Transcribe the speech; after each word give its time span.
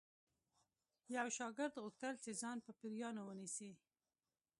یو 1.15 1.27
شاګرد 1.37 1.73
غوښتل 1.83 2.15
چې 2.23 2.31
ځان 2.41 2.57
په 2.65 2.71
پیریانو 2.79 3.21
ونیسي 3.25 3.71